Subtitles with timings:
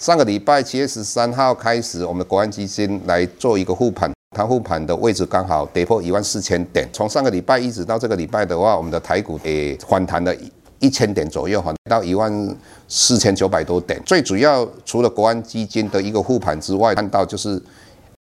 [0.00, 6.88] 上个礼拜七月十三号开始，我们的国安基金来做一个护盘，它护盘的位置刚好跌破一万四千点。
[6.90, 10.34] 从上个礼拜一直到这个礼拜的话，我们的台股也反弹了
[10.78, 12.32] 一千点左右，哈，到一万
[12.88, 14.02] 四千九百多点。
[14.06, 17.62] 最主要除了国安基金的一个护盘之外，看到就是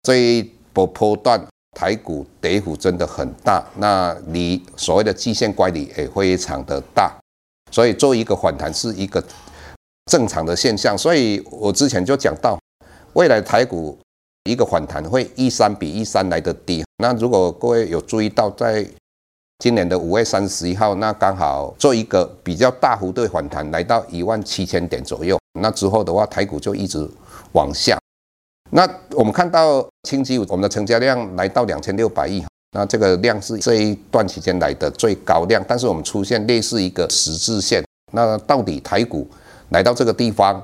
[0.03, 1.41] 这一波波段
[1.79, 7.17] 台股跌幅真的很大，那离所谓的季线乖离也非常的大，
[7.71, 9.23] 所以做一个反弹是一个。
[10.05, 12.57] 正常的现象，所以我之前就讲到，
[13.13, 13.97] 未来台股
[14.45, 16.83] 一个反弹会一三比一三来得低。
[16.97, 18.85] 那如果各位有注意到，在
[19.59, 25.37] 今年的五月三十一号，那刚好做一个比较大幅度反弹，来到一万七千点左右。
[25.59, 27.07] 那之后的话，台股就一直
[27.51, 27.97] 往下。
[28.71, 35.63] 那我们看到星期五，我们的成交量来到两千六百亿，那这个量是这一段期间来的最高量。
[35.67, 39.29] 但是我们出现类似一个十字线，那到底台股？
[39.71, 40.61] 来到这个地方，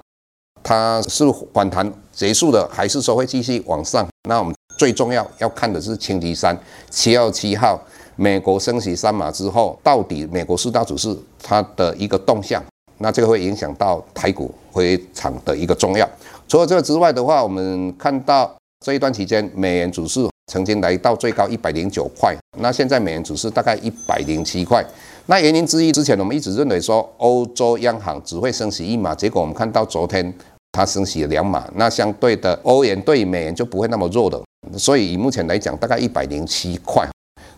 [0.62, 4.06] 它是反弹结束的，还是说会继续往上？
[4.28, 6.58] 那我们最重要要看的是星期三
[6.90, 7.82] 七月七号，
[8.17, 12.62] 美国升息三码之后，到底美国四大指数它的一个动向，
[12.98, 16.08] 那这个会影响到台股非常的一个重要。
[16.50, 18.54] 除了这个之外的话，我们看到
[18.86, 24.86] 这一段期间美元指数曾经来到最高一百零九块，那现在美元指数大概一百零七块。
[25.30, 30.33] 那原因之一，之前我们一直认为说欧洲央行只会升息一码，结果我们看到昨天
[30.71, 34.42] 它升息了两码，那相对的欧元对美元就不会那么弱的，
[34.77, 37.05] 所以以目前来讲，大概一百零七块。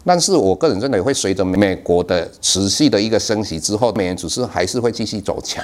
[0.03, 5.63] 但是我个人认为会随着美国的持续的一个升息之后，美元指数还是会继续走强。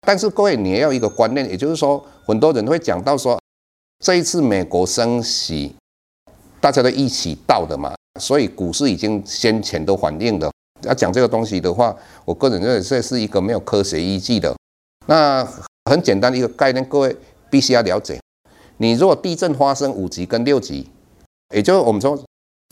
[0.00, 3.40] 但是各位你也要一个观念，也就是说很多人会讲到说
[4.04, 5.76] 这一次美国升息，
[6.60, 10.50] 大家都一起到的嘛，所以股市已经先前都反映了。
[10.88, 11.94] 要讲这个东西的话，
[12.24, 14.54] 我个人认为这是一个没有科学依据的。
[15.06, 15.46] 那
[15.90, 17.14] 很简单的一个概念，各位
[17.50, 18.18] 必须要了解。
[18.78, 20.88] 你如果地震发生五级跟六级，
[21.54, 22.18] 也就是我们说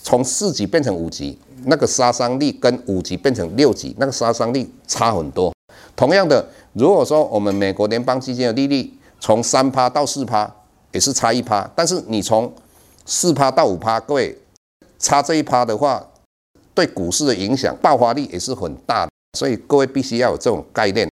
[0.03, 5.53] 从四级变成五级，那个杀伤力跟五级变成六级，那个杀伤力差很多。
[5.94, 8.91] 同样的，如果说我们美国联邦基金的利率
[9.21, 10.50] 从三趴到四趴，
[10.93, 12.50] 也是差一趴，但是你从
[13.04, 14.38] 四趴到五趴，各位
[14.98, 16.06] 差这一趴的话。
[16.76, 21.09] 对股市的影响爆发力也是很大的，所以各位必须要有这种概念。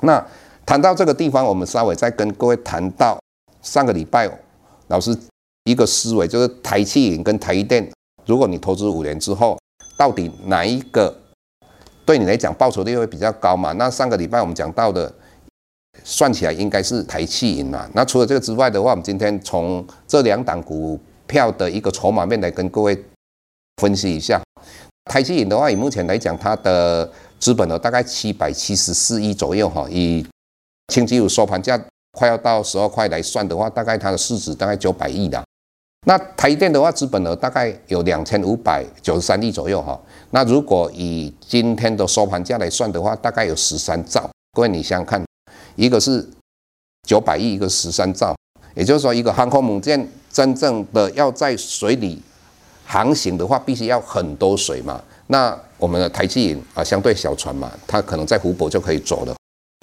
[0.00, 0.22] 那
[0.66, 3.16] 谈到这个地方，我们稍微再跟各位谈到
[3.62, 4.28] 上个礼拜
[4.88, 5.16] 老师
[5.64, 7.88] 一个思维，就是台企银跟台电，
[8.26, 9.56] 如果你投资五年之后，
[9.96, 11.16] 到底哪一个
[12.04, 13.70] 对你来讲报酬率会比较高嘛？
[13.74, 15.14] 那上个礼拜我们讲到的，
[16.02, 17.88] 算起来应该是台企银嘛。
[17.94, 23.00] 那除了这个之外的话，我们今天从这两档股票的一个筹码面来跟各位
[23.76, 24.42] 分析一下。
[25.06, 29.86] 台积电的话，以目前来讲，它的资本额大概七百七十四亿左右哈。
[29.88, 30.26] 以
[30.92, 31.80] 星期五收盘价
[32.12, 35.42] 快要到十二块来算的话，大概它的市值大概九百亿的。
[36.06, 39.98] 那台电的话，资本额大概有两千五百九十三亿左右哈。
[40.30, 44.28] 那如果以今天的收盘价来算的话，大概有十三兆。
[44.52, 45.24] 各位你想想看，
[45.76, 46.28] 一个是
[47.06, 48.36] 九百亿，一个十三兆，
[48.74, 52.20] 也就是说，一个航空母舰真正的要在水里。
[52.86, 55.02] 航行的话，必须要很多水嘛。
[55.26, 59.34] 那我们的台积银啊，相对小船嘛，它可能在湖泊就可以走了，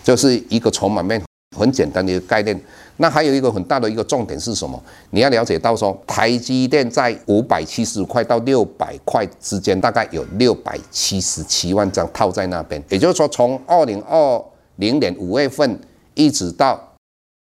[0.04, 1.22] 就是一个筹码面
[1.58, 2.60] 很简单的一个概念。
[2.98, 4.82] 那还有一个很大的一个重点是什么？
[5.10, 12.82] 你要了解到说，台积电在五百七十块到六百块之间，大概有六百七十七万张套在那边。
[12.88, 14.42] 也就是说，从二零二
[14.78, 15.78] 零年五月份
[16.14, 16.80] 一直到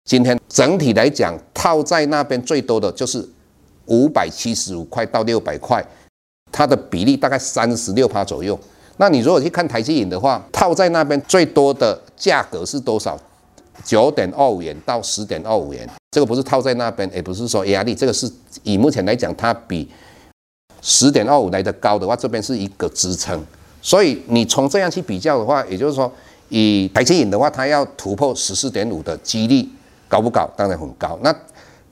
[0.05, 3.26] 今天，整体来讲，套在那边最多的就是。
[3.87, 5.84] 五百七十五块到六百块，
[6.50, 8.58] 它的比例大概三十六趴左右。
[8.99, 13.19] 那你如果去看台积银的话，套在那边最多的价格是多少？
[13.82, 15.88] 九点二五元到十点二五元。
[16.12, 18.31] 这个不是套在那边，也不是说压力，这个是
[18.62, 19.88] 以目前来讲，它比
[20.82, 23.43] 十点二五来的高的话，这边是一个支撑。
[23.81, 26.12] 所以你从这样去比较的话，也就是说，
[26.50, 29.67] 以台积电的话，它要突破十四点五的几率
[30.06, 30.49] 高不高？
[30.55, 31.19] 当然很高。
[31.23, 31.34] 那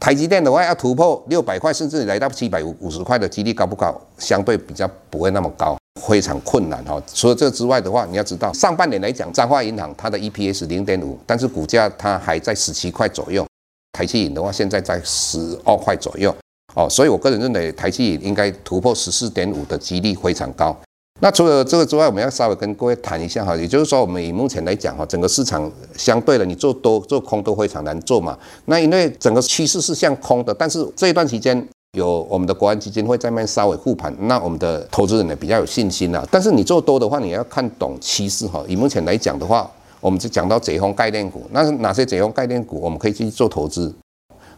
[0.01, 3.95] 台积电的话，要突破六百块，甚至来到七百五五十块的几率高不高？
[4.19, 7.01] 相对比较不会那么高，非常困难哈。
[7.13, 13.47] 除了这之外的话，你要知道，上半年来讲，彰化银行它的 EPS 零点五，但是股价它还在十七块左右。
[13.93, 16.35] 台积电的话，现在在十二块左右
[16.75, 20.75] 哦，所以我个人认为台积电应该突破十四点五的几率非常高。
[21.23, 28.39] 那除了这个之外，我们要稍微跟各位谈一下哈，也就是说，我们以目前来讲哈，整个市场相对的，你做多做空都非常难做嘛。
[28.65, 36.27] 那因为整个趋势是向空的，但是这一段期间有我们的国安基金会在那边稍微护盘，那我们的投资人呢比较有信心了。
[36.31, 38.65] 但是你做多的话，你要看懂趋势哈。
[38.67, 39.71] 以目前来讲的话，
[40.01, 43.95] 我们就讲到解封概念股，那哪些解封概念股我们可以去做投资？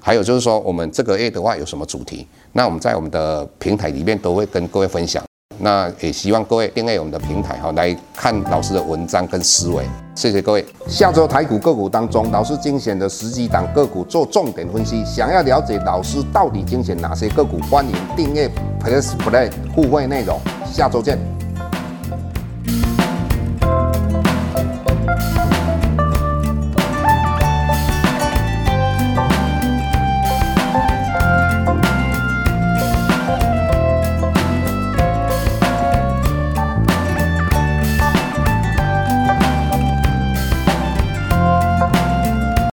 [0.00, 2.24] 还有就是说，我们这个月的话有什么主题？
[2.52, 5.24] 那我们在我们的平台里面都会跟各位分享。
[5.64, 9.84] 那也希望各位订阅我们的平台哈，来看老师的文章跟思维。
[10.12, 10.66] 谢谢各位。
[10.88, 15.04] 下周台股个股当中，老师精选的十几档个股做重点分析。
[15.04, 18.50] 想要了解老师到底精选哪些个股，欢迎订阅
[18.80, 20.40] Plus Play 互惠内容。
[20.66, 21.41] 下周见。